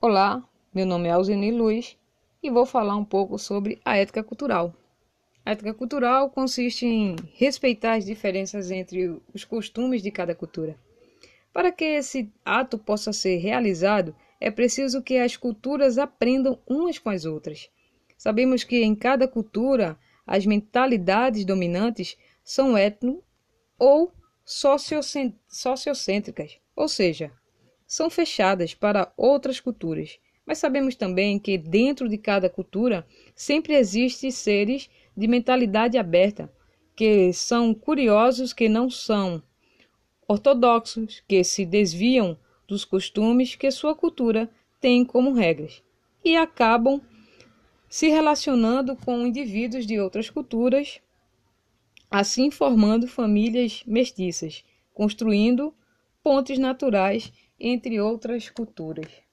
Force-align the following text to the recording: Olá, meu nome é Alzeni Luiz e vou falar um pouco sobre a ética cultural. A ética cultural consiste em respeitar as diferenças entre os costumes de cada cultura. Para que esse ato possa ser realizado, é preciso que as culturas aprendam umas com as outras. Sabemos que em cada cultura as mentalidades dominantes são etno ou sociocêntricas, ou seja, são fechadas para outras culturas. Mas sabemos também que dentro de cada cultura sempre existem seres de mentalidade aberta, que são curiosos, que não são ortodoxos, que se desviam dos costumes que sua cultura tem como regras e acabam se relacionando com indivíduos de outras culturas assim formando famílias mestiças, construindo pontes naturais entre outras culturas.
Olá, 0.00 0.48
meu 0.72 0.86
nome 0.86 1.08
é 1.08 1.10
Alzeni 1.10 1.50
Luiz 1.50 1.98
e 2.40 2.48
vou 2.48 2.64
falar 2.64 2.94
um 2.94 3.04
pouco 3.04 3.36
sobre 3.36 3.80
a 3.84 3.96
ética 3.96 4.22
cultural. 4.22 4.72
A 5.44 5.50
ética 5.50 5.74
cultural 5.74 6.30
consiste 6.30 6.86
em 6.86 7.16
respeitar 7.34 7.94
as 7.94 8.04
diferenças 8.04 8.70
entre 8.70 9.20
os 9.34 9.44
costumes 9.44 10.00
de 10.00 10.12
cada 10.12 10.36
cultura. 10.36 10.78
Para 11.52 11.72
que 11.72 11.84
esse 11.84 12.32
ato 12.44 12.78
possa 12.78 13.12
ser 13.12 13.38
realizado, 13.38 14.14
é 14.40 14.52
preciso 14.52 15.02
que 15.02 15.18
as 15.18 15.36
culturas 15.36 15.98
aprendam 15.98 16.60
umas 16.64 16.96
com 16.96 17.10
as 17.10 17.24
outras. 17.24 17.68
Sabemos 18.16 18.62
que 18.62 18.84
em 18.84 18.94
cada 18.94 19.26
cultura 19.26 19.98
as 20.24 20.46
mentalidades 20.46 21.44
dominantes 21.44 22.16
são 22.44 22.78
etno 22.78 23.20
ou 23.76 24.12
sociocêntricas, 24.44 26.60
ou 26.76 26.86
seja, 26.86 27.32
são 27.88 28.10
fechadas 28.10 28.74
para 28.74 29.10
outras 29.16 29.58
culturas. 29.58 30.18
Mas 30.46 30.58
sabemos 30.58 30.94
também 30.94 31.38
que 31.38 31.56
dentro 31.58 32.08
de 32.08 32.18
cada 32.18 32.48
cultura 32.48 33.06
sempre 33.34 33.74
existem 33.74 34.30
seres 34.30 34.88
de 35.16 35.26
mentalidade 35.26 35.96
aberta, 35.98 36.52
que 36.94 37.32
são 37.32 37.74
curiosos, 37.74 38.52
que 38.52 38.68
não 38.68 38.90
são 38.90 39.42
ortodoxos, 40.28 41.22
que 41.26 41.42
se 41.42 41.64
desviam 41.64 42.38
dos 42.66 42.84
costumes 42.84 43.56
que 43.56 43.70
sua 43.70 43.94
cultura 43.94 44.50
tem 44.80 45.04
como 45.04 45.32
regras 45.32 45.82
e 46.22 46.36
acabam 46.36 47.00
se 47.88 48.08
relacionando 48.08 48.94
com 48.94 49.26
indivíduos 49.26 49.86
de 49.86 49.98
outras 49.98 50.28
culturas 50.28 51.00
assim 52.10 52.50
formando 52.50 53.06
famílias 53.06 53.82
mestiças, 53.86 54.64
construindo 54.92 55.74
pontes 56.22 56.58
naturais 56.58 57.32
entre 57.58 58.00
outras 58.00 58.50
culturas. 58.50 59.27